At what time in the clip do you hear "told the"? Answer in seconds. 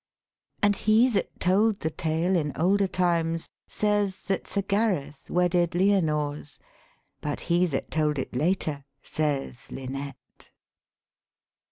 1.39-1.91